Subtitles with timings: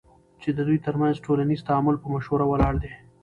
[0.41, 2.91] چی ددوی ترمنځ ټولنیز تعامل په مشوره ولاړ دی،